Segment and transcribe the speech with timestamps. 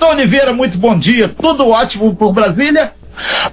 [0.00, 1.28] Tom Oliveira, muito bom dia.
[1.28, 2.94] Tudo ótimo por Brasília?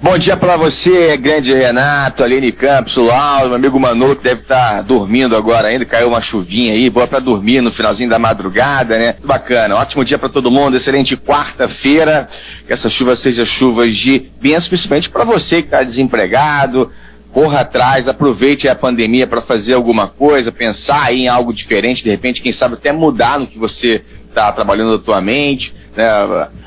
[0.00, 4.40] Bom dia para você, grande Renato, Aline Campos, o Lauro, meu amigo Manu, que deve
[4.40, 8.18] estar tá dormindo agora ainda, caiu uma chuvinha aí, boa para dormir no finalzinho da
[8.18, 9.16] madrugada, né?
[9.22, 12.26] Bacana, ótimo dia para todo mundo, excelente quarta-feira,
[12.66, 16.90] que essa chuva seja chuva de bênção, principalmente para você que está desempregado,
[17.30, 22.40] corra atrás, aproveite a pandemia para fazer alguma coisa, pensar em algo diferente, de repente,
[22.40, 25.76] quem sabe até mudar no que você está trabalhando atualmente.
[25.98, 26.06] Né?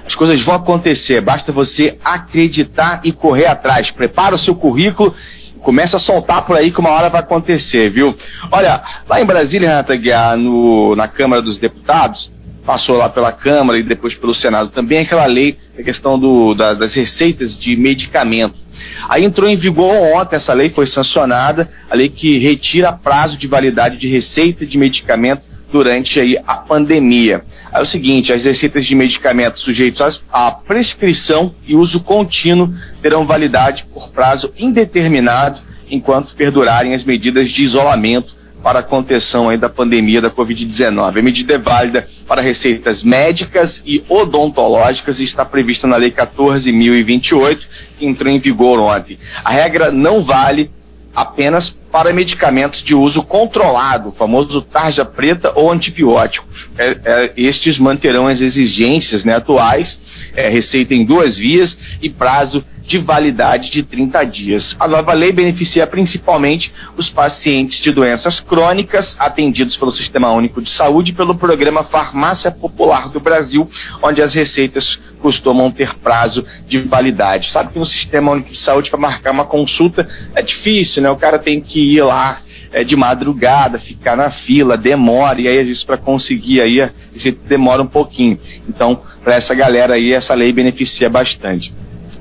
[0.05, 3.89] As coisas vão acontecer, basta você acreditar e correr atrás.
[3.89, 5.15] Prepara o seu currículo
[5.61, 8.17] começa a soltar por aí que uma hora vai acontecer, viu?
[8.51, 12.31] Olha, lá em Brasília, Renata Guiar, no, na Câmara dos Deputados,
[12.65, 16.73] passou lá pela Câmara e depois pelo Senado também aquela lei, a questão do, da,
[16.73, 18.55] das receitas de medicamento.
[19.07, 23.45] Aí entrou em vigor ontem essa lei, foi sancionada, a lei que retira prazo de
[23.45, 27.43] validade de receita de medicamento durante aí a pandemia.
[27.73, 33.85] É o seguinte, as receitas de medicamentos sujeitos à prescrição e uso contínuo terão validade
[33.93, 40.21] por prazo indeterminado enquanto perdurarem as medidas de isolamento para a contenção aí da pandemia
[40.21, 41.17] da Covid-19.
[41.17, 47.59] A medida é válida para receitas médicas e odontológicas e está prevista na Lei 14.028,
[47.97, 49.17] que entrou em vigor ontem.
[49.43, 50.69] A regra não vale
[51.15, 56.69] apenas para medicamentos de uso controlado, famoso tarja preta ou antibióticos.
[56.77, 59.99] É, é, estes manterão as exigências né, atuais,
[60.33, 64.75] é, receita em duas vias e prazo de validade de 30 dias.
[64.77, 70.69] A nova lei beneficia principalmente os pacientes de doenças crônicas atendidos pelo Sistema Único de
[70.69, 73.69] Saúde e pelo programa Farmácia Popular do Brasil,
[74.01, 77.51] onde as receitas costumam ter prazo de validade.
[77.51, 81.09] Sabe que no Sistema Único de Saúde, para marcar uma consulta, é difícil, né?
[81.09, 82.39] O cara tem que ir lá
[82.71, 87.81] é, de madrugada, ficar na fila, demora, e aí vezes para conseguir aí, receita demora
[87.81, 88.39] um pouquinho.
[88.67, 91.73] Então, para essa galera aí, essa lei beneficia bastante.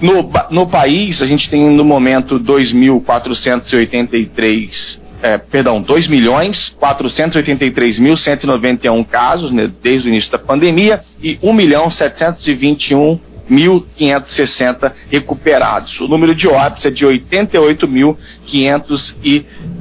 [0.00, 9.50] No, no país, a gente tem no momento 2.483, é, perdão, 2 milhões 483.191 casos
[9.50, 13.18] né, desde o início da pandemia e 1 milhão 721
[13.50, 16.00] 1.560 recuperados.
[16.00, 17.04] O número de óbitos é de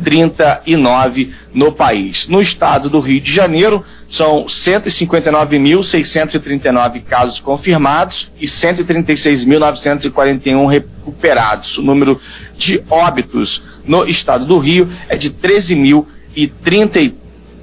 [0.04, 2.28] 88.539 no país.
[2.28, 11.78] No estado do Rio de Janeiro, são 159.639 casos confirmados e 136.941 recuperados.
[11.78, 12.20] O número
[12.58, 17.14] de óbitos no estado do Rio é de 13.033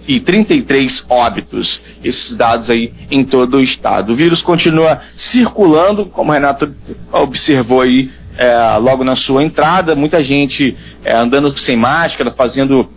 [0.06, 1.80] e 33 óbitos.
[2.02, 4.12] Esses dados aí em todo o estado.
[4.12, 6.74] O vírus continua circulando, como o Renato
[7.10, 12.88] observou aí é, logo na sua entrada, muita gente é, andando sem máscara, fazendo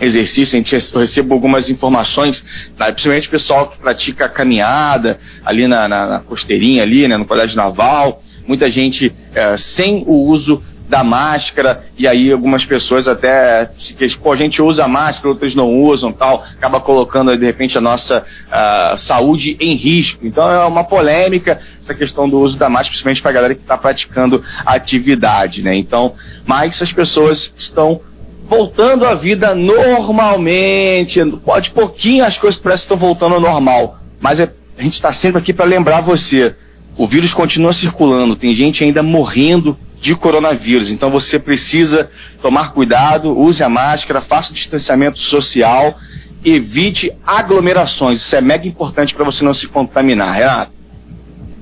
[0.00, 2.44] exercício, a gente recebe algumas informações,
[2.76, 7.56] principalmente o pessoal que pratica caminhada ali na, na, na costeirinha ali, né, no colégio
[7.56, 13.94] naval, muita gente é, sem o uso da máscara, e aí algumas pessoas até se
[14.18, 18.22] pô, a gente usa máscara, outras não usam, tal, acaba colocando de repente a nossa
[18.48, 20.26] uh, saúde em risco.
[20.26, 23.62] Então é uma polêmica essa questão do uso da máscara, principalmente para a galera que
[23.62, 25.74] está praticando atividade, né?
[25.74, 26.14] Então,
[26.46, 28.00] mas as pessoas estão
[28.46, 34.38] voltando à vida normalmente, pode pouquinho as coisas parecem que estão voltando ao normal, mas
[34.38, 36.54] é, a gente está sempre aqui para lembrar você,
[36.96, 40.90] o vírus continua circulando, tem gente ainda morrendo de coronavírus.
[40.90, 42.10] Então você precisa
[42.42, 45.98] tomar cuidado, use a máscara, faça o distanciamento social,
[46.44, 48.20] evite aglomerações.
[48.20, 50.72] Isso é mega importante para você não se contaminar, Renato.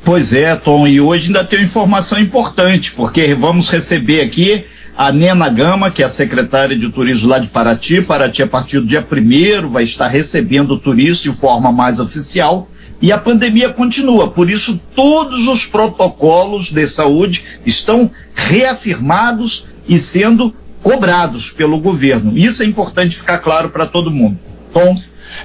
[0.04, 4.64] Pois é, Tom, e hoje ainda tem uma informação importante, porque vamos receber aqui
[4.96, 8.02] a Nena Gama, que é a secretária de turismo lá de Paraty.
[8.02, 12.68] Paraty, a partir do dia primeiro, vai estar recebendo o de forma mais oficial.
[13.02, 20.54] E a pandemia continua, por isso todos os protocolos de saúde estão reafirmados e sendo
[20.80, 22.38] cobrados pelo governo.
[22.38, 24.38] Isso é importante ficar claro para todo mundo.
[24.72, 24.96] Tom?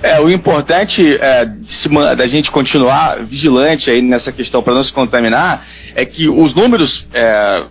[0.04, 1.46] É, o importante é,
[2.16, 5.66] da gente continuar vigilante aí nessa questão para não se contaminar
[5.96, 7.64] é que os números é,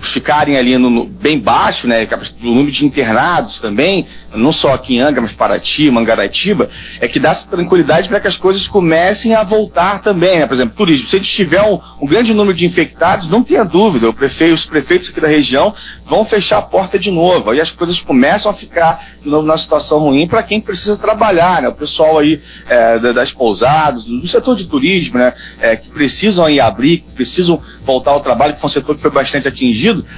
[0.00, 2.06] ficarem ali no, bem baixo, né,
[2.42, 6.68] o número de internados também, não só aqui em Angra, mas Paraty, Mangaratiba,
[7.00, 10.46] é que dá tranquilidade para que as coisas comecem a voltar também, né?
[10.46, 11.06] Por exemplo, turismo.
[11.06, 14.64] Se a gente tiver um, um grande número de infectados, não tenha dúvida, prefeito, os
[14.64, 17.50] prefeitos aqui da região vão fechar a porta de novo.
[17.50, 21.62] Aí as coisas começam a ficar de novo na situação ruim para quem precisa trabalhar,
[21.62, 21.68] né?
[21.68, 25.32] O pessoal aí é, das pousadas, do setor de turismo, né?
[25.60, 29.02] É, que precisam aí abrir, que precisam voltar ao trabalho, que foi um setor que
[29.02, 29.73] foi bastante atingido,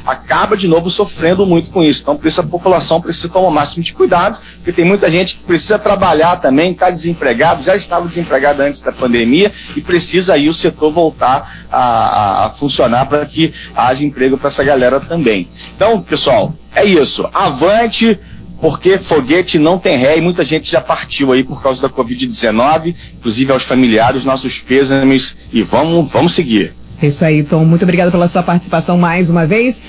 [0.07, 2.03] acaba de novo sofrendo muito com isso.
[2.03, 5.37] Então, por isso a população precisa tomar o máximo de cuidado, porque tem muita gente
[5.37, 10.49] que precisa trabalhar também, está desempregado, já estava desempregado antes da pandemia e precisa aí
[10.49, 15.49] o setor voltar a, a, a funcionar para que haja emprego para essa galera também.
[15.75, 17.29] Então, pessoal, é isso.
[17.33, 18.19] Avante!
[18.61, 22.95] porque foguete não tem ré e muita gente já partiu aí por causa da Covid-19,
[23.19, 26.73] inclusive aos familiares, nossos pêsames e vamos, vamos seguir.
[27.01, 27.65] É isso aí, Tom.
[27.65, 29.81] Muito obrigado pela sua participação mais uma vez.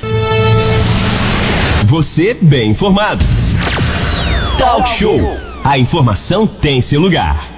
[1.86, 3.24] Você bem informado.
[4.57, 5.21] Talk Show.
[5.63, 7.56] A informação tem seu lugar.